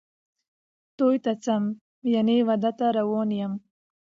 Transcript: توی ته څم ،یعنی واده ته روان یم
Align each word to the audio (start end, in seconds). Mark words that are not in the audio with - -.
توی 0.97 1.15
ته 1.23 1.31
څم 1.43 1.63
،یعنی 2.13 2.35
واده 2.47 2.71
ته 2.77 2.85
روان 2.97 3.29
یم 3.39 3.53